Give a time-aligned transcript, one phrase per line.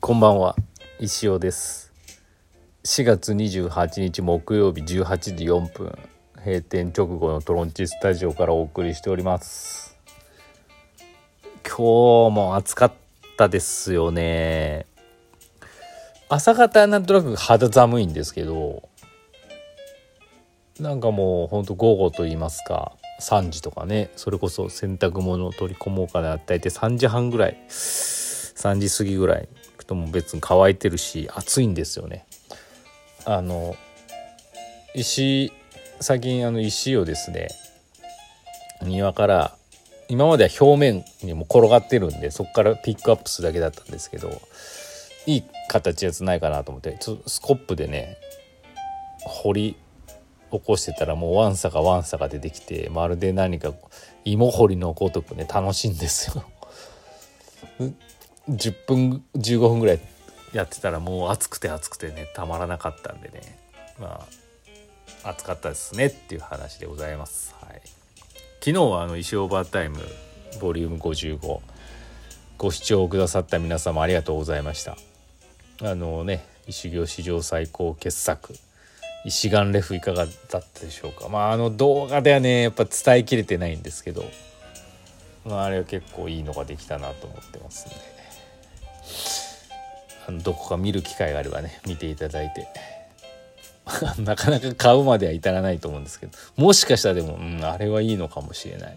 [0.00, 0.56] こんばんは。
[1.00, 1.90] 石尾です。
[2.84, 5.96] 4月28日木曜日18時4分
[6.36, 9.96] 閉店直後のトロンチスタジオからお送りしております。
[11.64, 12.92] 今日も暑かっ
[13.38, 14.86] たですよね。
[16.28, 18.88] 朝方なんとなく肌寒いんですけど
[20.78, 29.48] なんかもうほんと午後と言いますか3時とかねそれこそ洗濯物を取り込もうかな大体3時半ぐらい3時過ぎぐらい
[29.86, 32.26] とも別に乾いてるし暑いんですよね
[33.24, 33.76] あの
[34.94, 35.52] 石
[36.00, 37.48] 最近あの石をですね
[38.82, 39.56] 庭から
[40.08, 44.40] 今までは表面にも転がってるんでそこからピックアップするだけだったんですけど
[45.26, 48.16] いい形やつないかなと思ってちょっとスコップでね
[49.24, 49.76] 掘り
[50.52, 53.72] 起こしてたらもうワンサがワンサが出てきてまるで何か
[54.24, 56.44] 芋掘りのごとくね楽しいんですよ。
[58.48, 60.00] 10分15分ぐらい
[60.52, 63.58] やってたらもう暑くて暑くてねたまらなかったんでね。
[63.98, 64.20] ま
[65.24, 67.54] あ暑かったですねっていう話でございます。
[67.60, 67.80] はい、
[68.60, 69.98] 昨日はあの石オーバータイム
[70.60, 71.60] ボリューム55
[72.58, 72.70] ご。
[72.70, 74.96] 視聴くださった皆様ありがとうございました。
[75.82, 78.54] あのね石行史上最高傑作。
[79.24, 81.28] 石岩レフいかがだったでしょうか。
[81.28, 84.24] まああの動画ではねやっぱ伝えきれてないんですけど、
[85.44, 87.96] まあ、あれは結構いいのができたなと思ってますんで。
[90.26, 92.68] あのどこか見る機会があればね見ていただいて。
[94.18, 96.36] なかなか買うまでは至らないと思うんですけど。
[96.56, 98.96] もしかしたらでも、うん、あれはいいのかもしれない。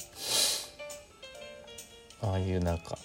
[2.21, 2.97] ああいうなんか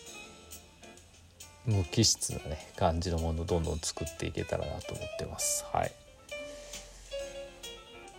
[1.67, 5.65] 無機質なね感じのものをどんどん作っていけたらなと思ってます。
[5.73, 5.93] はい。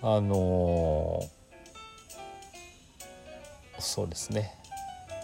[0.03, 4.53] あのー、そうですね。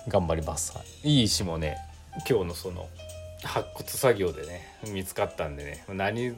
[0.08, 0.74] 頑張ります。
[1.04, 1.78] いい石もね
[2.28, 2.90] 今日のその
[3.44, 5.84] 発掘作業でね見つかったんでね。
[5.90, 6.36] 何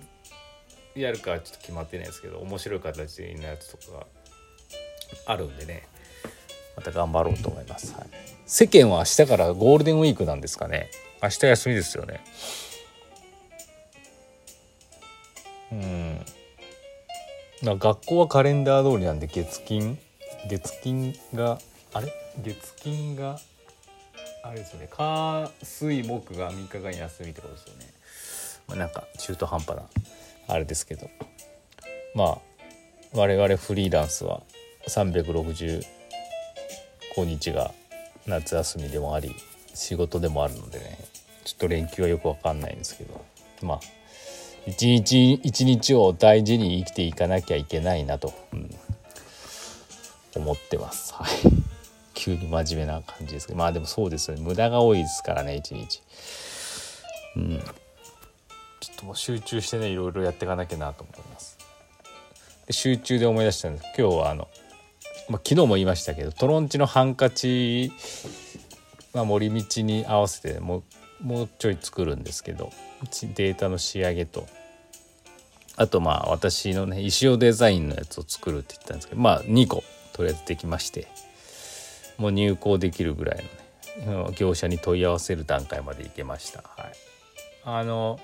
[0.96, 4.06] やるかちょっと決まってないですけど面白い形のやつとか
[5.25, 5.88] あるんでね。
[6.75, 8.08] また頑張ろうと思います、はい、
[8.47, 10.90] 世間は明日からゴールデンウィークなんですかね。
[11.22, 12.22] 明日休みですよね。
[15.72, 16.25] うん。
[17.78, 20.00] 学校はカレンダー通りなんで月金？
[20.50, 21.59] 月金が
[21.94, 22.12] あれ？
[22.40, 23.40] 月金が
[24.44, 24.88] あれですよね。
[24.92, 27.86] 火水木が3日間休みってことですよね、
[28.68, 29.84] まあ、なんか中途半端な
[30.50, 31.09] あれですけど。
[32.14, 32.38] まあ
[33.14, 34.42] 我々フリーランスは
[34.88, 35.84] 365
[37.26, 37.72] 日が
[38.28, 39.34] 夏休みでもあり
[39.74, 40.98] 仕事でもあるのでね。
[41.46, 43.24] ちょっと連休はよくわかんないんですけど。
[43.62, 43.80] まあ
[44.66, 48.70] 一日一日を大事に生きていかなきゃいけないなと、うん、
[50.36, 51.14] 思ってます。
[51.14, 51.62] はい。
[52.23, 56.01] 急に真面目な感じですけどまあでもそうですよね無駄が多いですからね一日。
[57.35, 57.59] うん。
[58.79, 61.57] ちょっともう集中してねいろいろやっていかなきゃなと思います。
[62.66, 64.47] で集中で思い出したんです今日はあの、
[65.28, 67.91] まあ、昨日も言いましたけどトロンチのハンカチ、
[69.13, 70.78] まあ、森道に合わせても
[71.22, 72.72] うもうちょい作るんですけど
[73.35, 74.47] データの仕上げと
[75.75, 79.83] あとまあ私のね石尾デザインのやつを作るって言ったんですけどまあ2個
[80.13, 81.07] とりあえずできまして
[82.18, 83.44] もう入稿できるぐらい
[84.06, 86.63] のね業者に問い合わせる段階までいけました。
[86.78, 86.94] はい、
[87.63, 88.19] あの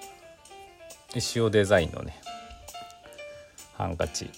[1.15, 2.19] 石尾デザインのね
[3.73, 4.29] ハンカチ。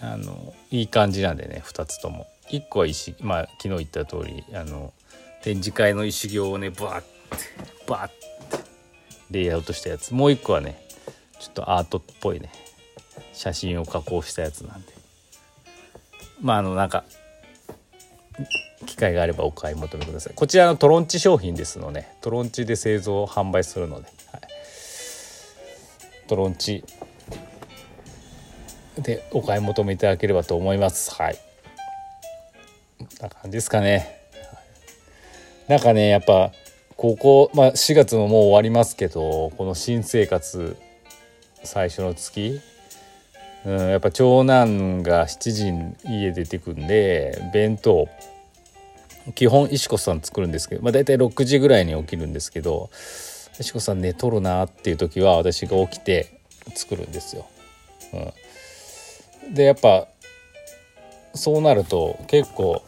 [0.00, 2.26] あのいい感じなんでね2つとも。
[2.50, 4.92] 1個は石まあ昨日言った通りあの
[5.42, 7.08] 展示会の石行をねバーって
[7.88, 8.16] バーって
[9.30, 10.14] レイアウトしたやつ。
[10.14, 10.80] もう一個はね
[11.40, 12.50] ちょっとアートっぽいね
[13.32, 14.92] 写真を加工したやつなんで。
[16.40, 17.04] まああのなんか
[18.86, 20.34] 機会があればお買い求めください。
[20.34, 24.42] こちらのトロンチ商品ですのでトロンチで製造販売するので、はい、
[26.26, 26.84] トロンチ。
[28.98, 31.14] でお買い求めいただければと思います。
[31.14, 31.38] はい。
[32.98, 34.16] こんな感じですかね。
[35.68, 36.52] なんかねやっぱ
[36.96, 40.76] ここ、まあ、4月ももう終わりますけどこの新生活
[41.62, 42.60] 最初の月、
[43.66, 48.08] うん、やっぱ長男が7時に家出てくんで弁当。
[49.34, 52.90] 基本石子さん作るんですけど、まあ、大体6時ぐらいに起きるんですけど
[53.58, 56.38] 石子さん寝とるなっていう時は私が起きて
[56.74, 57.46] 作るんですよ。
[58.12, 60.06] うん、でやっぱ
[61.34, 62.82] そうなると結構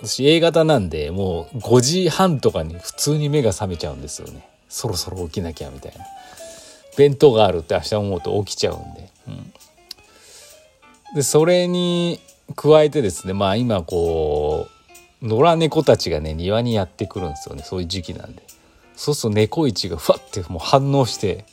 [0.00, 4.48] 私 A 型なんでもう5時半とかに普通に目が覚めちゃうんですよね。
[4.68, 6.04] そろそろ起きなきゃみたいな。
[6.96, 9.52] 弁当があるって明日思うと起きちゃうんで、うん、
[11.14, 12.20] でそれに
[12.54, 14.68] 加えてですねまあ今こ
[15.22, 17.62] う野良猫たちがね庭にやってくるんですよね。
[17.62, 18.42] そういう時期なんで。
[18.96, 21.44] そうすると猫市がふわってもう反応して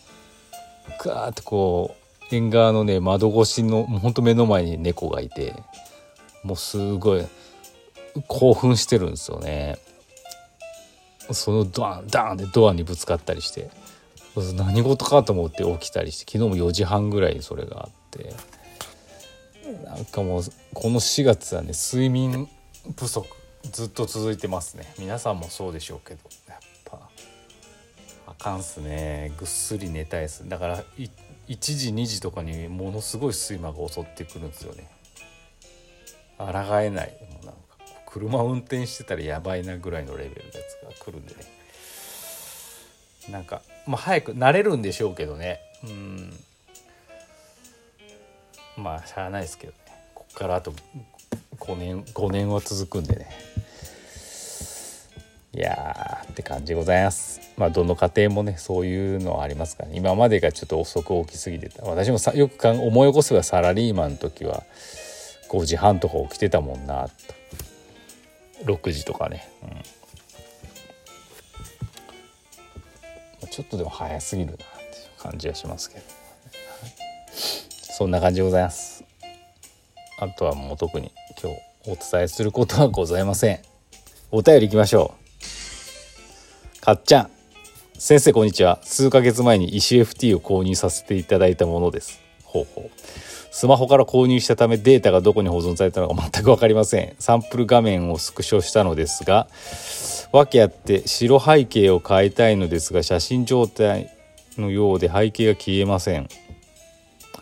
[0.99, 1.95] ガーってこ
[2.31, 5.53] う縁側のね窓越しのほんと目の前に猫がいて
[6.43, 7.25] もうすごい
[8.27, 9.77] 興奮してるんですよね。
[11.31, 13.69] そのドアンダーンってドアにぶつかったりして
[14.55, 18.33] 何事かと思って起きたりして昨日も4時半ぐらいにそれがあって。
[19.93, 20.43] なんかもう
[20.73, 22.49] この4月はね睡眠
[22.97, 23.27] 不足
[23.71, 24.91] ずっと続いてますね。
[24.97, 26.19] 皆さんもそうでしょうけど。
[26.47, 27.09] やっぱ
[28.27, 29.31] あかんっすね。
[29.37, 30.49] ぐっすり寝たいです。
[30.49, 31.09] だから1
[31.47, 34.89] 時2時とかにものすごい睡魔が襲ってくるんですよね。
[36.39, 36.45] 抗
[36.81, 37.15] えない。
[37.31, 37.59] もうなんか
[38.07, 41.41] 車運転してたらやばいなぐらいのレベルのやつが来るんでね。
[43.29, 45.61] なんかまあ早く慣れるんでしょうけどね。
[45.83, 46.33] うん。
[48.75, 49.82] まあしゃあないですけど。
[50.33, 50.73] からあと
[51.59, 53.29] 5年5年は続くんでね。
[55.55, 57.39] いやーって感じでございます。
[57.57, 61.83] まあどの家庭もねそういうのはありますから、ね、今までがちょっと遅く起きすぎてた。
[61.83, 64.63] 私もさよく思い起こせばサラリーマンの時は
[65.49, 67.11] 5時半とか起きてたもんなと。
[68.65, 69.47] 6時とかね、
[73.41, 74.67] うん、ちょっとでも早すぎるなっていう
[75.19, 76.05] 感じはしますけど、
[77.93, 79.03] そんな感じでございます。
[80.19, 81.11] あとはもう特に
[81.41, 83.59] 今日お伝えすることはございません。
[84.31, 85.13] お便りいきましょ
[86.79, 86.81] う。
[86.81, 87.29] かっちゃん。
[87.97, 88.79] 先生こんにちは。
[88.83, 92.21] 数ヶ月前に石 FT を購入させていただいたものです。
[92.43, 92.91] ほうほう。
[93.55, 97.15] スマホから購入したためデータがどこに保存されたのか全く分かりません。
[97.19, 99.47] サンプル画面をスクショしたのですが
[100.31, 104.09] 訳あって白背景を変えたいのですが写真状態
[104.57, 106.27] のようで背景が消えません。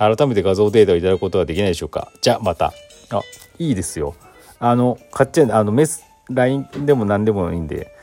[0.01, 2.11] 改めて画像データをいただくことはできないでしょうか？
[2.21, 2.73] じゃあまた。
[3.11, 3.21] あ
[3.59, 4.15] いいですよ。
[4.59, 7.95] あの買っちゃうあのメス LINE でも何でもいいんで。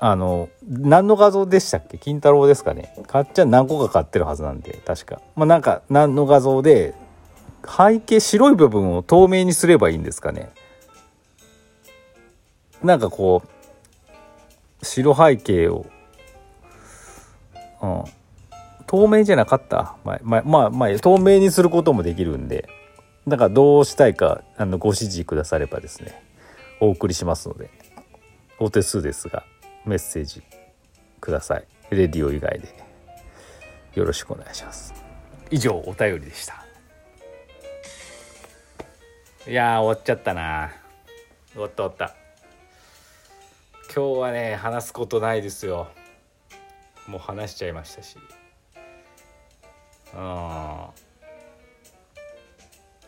[0.00, 1.96] あの何の画像でしたっけ？
[1.96, 2.92] 金太郎ですかね。
[3.06, 5.20] かっちゃん何個か買ってるはずなんで確か。
[5.36, 6.94] まあなんか何の画像で
[7.64, 10.50] 背景白い部分を透明にすればいいんですかね。
[12.82, 15.86] なんかこう白背景を、
[17.80, 18.04] うん、
[18.94, 19.96] 透明じゃなかった？
[20.04, 22.68] まあまあまあ、まあ、透明にすることもできるんで。
[23.26, 26.22] だからどうしたいかあのご指示くださればですね
[26.78, 27.70] お送りしますので
[28.60, 29.44] お手数ですが
[29.84, 30.44] メッセージ
[31.20, 31.66] ください。
[31.90, 32.68] レディオ以外で。
[33.94, 34.94] よろしくお願いします。
[35.50, 36.64] 以上お便りでした。
[39.48, 40.70] いや終わっちゃったな。
[41.52, 42.14] 終わった終わった。
[43.92, 45.88] 今日はね話すことないですよ。
[47.08, 48.16] もう話しちゃいましたし。
[50.16, 50.22] うん。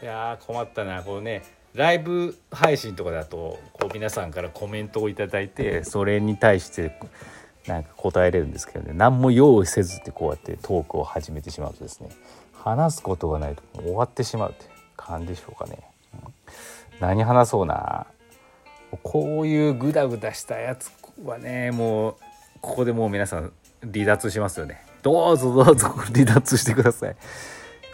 [0.02, 1.02] いや困ったな。
[1.02, 1.42] こうね
[1.74, 6.98] ライブ配信とかだとこう皆さんからコメントを頂いてそれに対して
[7.66, 8.92] なんか答えれるんですけどね。
[8.94, 12.10] 何も用意せずってこうやってトークを始めてしまうとですね。
[12.52, 14.66] 話すことがないと終わってしまうって
[14.96, 15.78] 感じでしょうかね。
[16.14, 16.20] うん、
[17.00, 18.06] 何話そうな。
[19.02, 20.90] こういうグダグダしたやつ
[21.24, 22.16] はねもう
[22.60, 23.52] ここでもう皆さん
[23.92, 24.84] 離脱しますよね。
[25.06, 27.16] どうぞどうぞ離脱してください。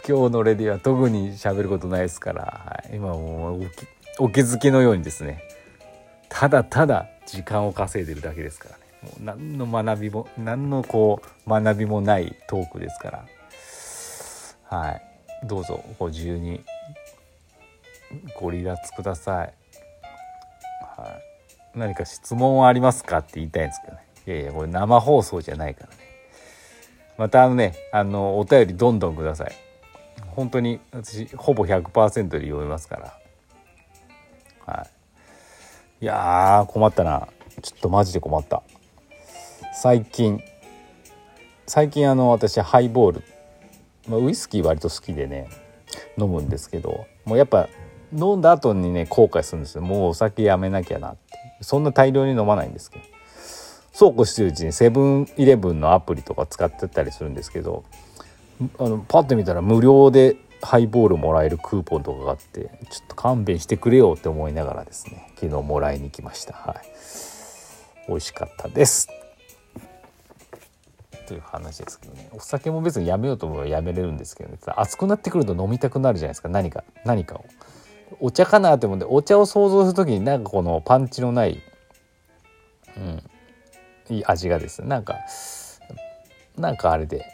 [0.09, 3.71] 今日のレディは特に喋ることないですから、はい、今もう
[4.17, 5.43] お気づきのようにですね。
[6.27, 8.81] ただただ時間を稼いでるだけですからね。
[9.03, 13.25] もう何の学びも何のこう学びもないトークですから。
[14.75, 15.01] はい。
[15.45, 16.61] どうぞご自由に
[18.39, 19.53] ご離脱ください、
[20.97, 21.09] は
[21.75, 24.03] い、何か質問はありますかって言いたいんですけどね。
[24.25, 26.02] いやいやこれ生放送じゃないからね。
[27.17, 29.51] またあのねあのお便りどんどんください。
[30.27, 33.19] 本当に私ほぼ100%で読めますから。
[34.65, 34.87] は
[36.01, 36.05] い。
[36.05, 37.27] いや困ったな。
[37.61, 38.63] ちょっとマジで困った。
[39.73, 40.41] 最近
[41.67, 43.23] 最近あの私ハイボール、
[44.07, 45.49] まあ、ウイスキー割と好きでね
[46.17, 47.69] 飲むんですけどもうやっぱ
[48.11, 49.81] 飲んだ後にね後悔するんですよ。
[49.81, 51.19] もうお酒やめなきゃなって。
[51.61, 53.05] そんな大量に飲まないんですけど。
[53.93, 57.85] そうこうしてるうちにセブンイレブンのアプリとか使ってたりするんですけど
[58.79, 66.53] あのパッと見たら無料でハイボールもらえるクーポンとかがあってちょっと勘弁してくれよって思いながらですね昨日もらいに来ました。
[66.53, 66.77] はい。
[68.07, 69.09] 美味しかったです。
[71.27, 72.29] という話ですけどね。
[72.31, 74.57] お酒も別にやめようと思えばやめれるんですけどね。
[74.77, 76.47] 熱くなってくると飲みたくなるじゃないですか。
[76.47, 77.45] 何か何かを。
[78.21, 81.61] お茶かなって思ってお茶を想像する時になんかこのパンチのない
[82.95, 83.23] うん
[84.25, 84.81] 味がです。
[84.81, 85.19] ねなんか
[86.57, 87.25] なんかあれで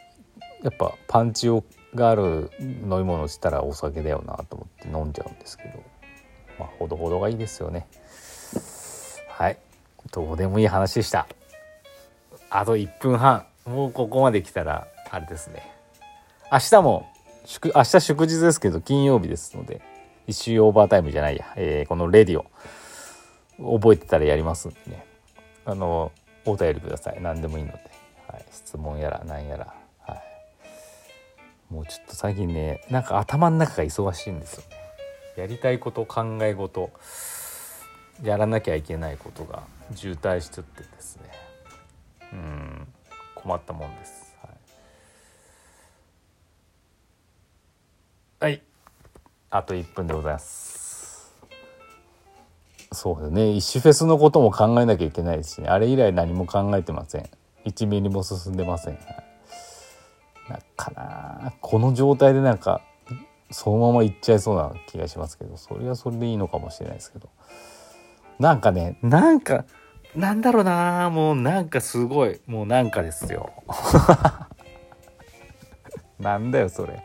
[0.64, 1.48] やっぱパンチ
[1.96, 5.84] がある飲み物したらお酒だよなと思って飲んじゃうんですけど。
[6.60, 7.88] まあほどほどがいいですよね。
[9.30, 9.58] はい。
[10.12, 11.28] どうでもいい話でした。
[12.50, 15.72] あと1分半もうここまで来たらあれですね。
[16.52, 17.08] 明日も
[17.46, 19.82] 祝明日祝日ですけど金曜日ですので
[20.28, 22.46] 一周オーバータイムじゃないや、えー、このレディオ。
[23.62, 25.06] 覚えてたらやりますんでね。
[25.66, 26.12] あの
[26.52, 27.22] お便りください。
[27.22, 27.80] 何でもいいので、
[28.28, 29.74] はい、質問やら何やら、
[30.06, 34.78] はい、もうちょっと最近ねなんか頭の中が忙しいんですよね。
[35.38, 36.92] やりたいこと考え事
[38.24, 39.64] やらなきゃいけないことが
[39.96, 41.30] 渋滞しちゃってですね。
[42.34, 42.88] うん。
[43.36, 44.36] 困ったもんです。
[44.42, 44.50] は
[48.48, 48.62] い、はい、
[49.50, 50.79] あと1分でございます。
[53.00, 53.52] そうだね。
[53.52, 57.30] 一種フェスのことも考えなきゃいけないですし、ね、あれ以来何も考えてません。
[57.66, 59.06] 1ミリも進んでません、はい、
[60.50, 61.54] なかな。
[61.62, 62.82] この状態でなんか
[63.52, 65.56] そのままいっちゃいそうな気がしますけど。
[65.56, 67.30] それはそれでいいのかもしれないですけど。
[68.38, 69.64] なんかねなんか
[70.14, 71.10] なんだろうな。
[71.10, 72.42] もうなんかすごい。
[72.48, 73.54] もうなんかですよ。
[76.20, 77.02] なんだよそれ。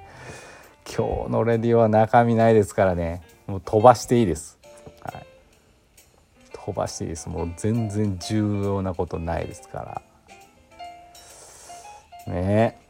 [0.85, 3.23] 今日のレディオは中身ないですからね。
[3.47, 4.59] もう飛ばしていいです、
[5.03, 5.27] はい、
[6.65, 10.03] 飛ばしていいですもう全然重要なことないですか
[12.27, 12.33] ら。
[12.33, 12.81] ね。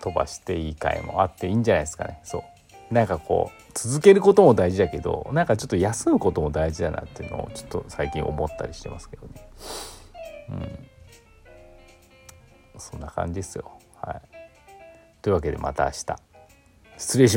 [0.00, 2.18] 飛ばしていい回もあっていいんじゃないですかね。
[2.24, 2.44] そ
[2.90, 2.94] う。
[2.94, 9.32] なんかこう続けることも大事だけどなんかちょっと休むことも大事だなっていうのをちょっと最近思ったりしてますけどね。
[10.48, 10.86] うん。
[12.78, 13.70] そんな感じですよ。
[14.02, 14.20] はい。
[15.22, 16.16] というわけでまた明日。
[16.98, 17.34] 失礼します。